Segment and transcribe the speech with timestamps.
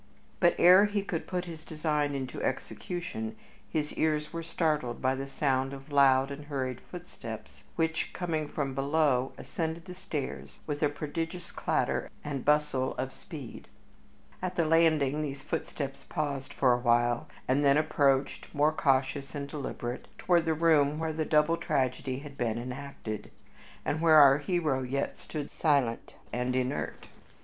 [0.39, 3.35] But ere he could put his design into execution
[3.69, 8.73] his ears were startled by the sound of loud and hurried footsteps which, coming from
[8.73, 13.67] below, ascended the stairs with a prodigious clatter and bustle of speed.
[14.41, 19.47] At the landing these footsteps paused for a while, and then approached, more cautious and
[19.47, 23.29] deliberate, toward the room where the double tragedy had been enacted,
[23.85, 27.05] and where our hero yet stood silent and inert.